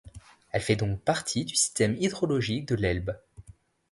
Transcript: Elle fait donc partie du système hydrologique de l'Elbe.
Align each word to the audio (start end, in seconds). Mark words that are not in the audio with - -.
Elle 0.49 0.63
fait 0.63 0.77
donc 0.77 0.99
partie 1.01 1.45
du 1.45 1.55
système 1.55 1.95
hydrologique 1.95 2.67
de 2.69 2.73
l'Elbe. 2.73 3.11